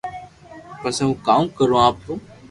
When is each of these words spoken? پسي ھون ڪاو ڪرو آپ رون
پسي 0.81 1.01
ھون 1.05 1.13
ڪاو 1.27 1.43
ڪرو 1.57 1.75
آپ 1.87 1.95
رون 2.05 2.17